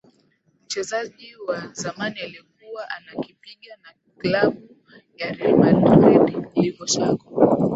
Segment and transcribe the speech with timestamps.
[0.65, 4.69] mchezaji wa zamani aliyekuwa anakipiga na klabu
[5.17, 7.57] ya real madrid livo shako